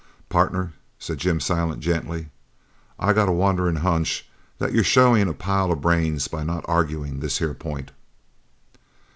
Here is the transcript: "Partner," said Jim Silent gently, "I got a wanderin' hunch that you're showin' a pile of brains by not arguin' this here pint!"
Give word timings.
"Partner," 0.29 0.73
said 0.97 1.19
Jim 1.19 1.39
Silent 1.39 1.79
gently, 1.79 2.29
"I 2.97 3.13
got 3.13 3.29
a 3.29 3.31
wanderin' 3.31 3.75
hunch 3.75 4.27
that 4.57 4.73
you're 4.73 4.83
showin' 4.83 5.27
a 5.27 5.33
pile 5.35 5.71
of 5.71 5.81
brains 5.81 6.27
by 6.27 6.43
not 6.43 6.65
arguin' 6.67 7.19
this 7.19 7.37
here 7.37 7.53
pint!" 7.53 7.91